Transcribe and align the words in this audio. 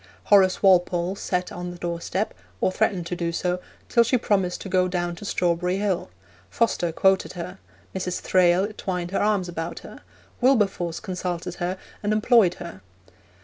Horace 0.23 0.63
Walpole 0.63 1.15
sat 1.15 1.51
on 1.51 1.69
the 1.69 1.77
doorstep 1.77 2.33
or 2.59 2.71
threatened 2.71 3.05
to 3.05 3.15
do 3.15 3.31
so 3.31 3.59
till 3.87 4.03
she 4.03 4.17
promised 4.17 4.59
to 4.61 4.67
go 4.67 4.87
down 4.87 5.13
to 5.17 5.25
Strawberry 5.25 5.77
Hill; 5.77 6.09
Foster 6.49 6.91
quoted 6.91 7.33
her; 7.33 7.59
Mrs. 7.95 8.19
Thrale 8.19 8.73
twined 8.75 9.11
her 9.11 9.21
arms 9.21 9.47
about 9.47 9.77
her; 9.81 10.01
Wilberforce 10.41 10.99
consulted 10.99 11.53
her 11.61 11.77
and 12.01 12.13
employed 12.13 12.55
her. 12.55 12.81